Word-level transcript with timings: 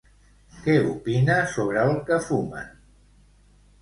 Què 0.63 0.77
opina 0.93 1.35
sobre 1.53 1.85
el 1.91 1.95
que 2.09 2.21
fumen? 2.31 2.77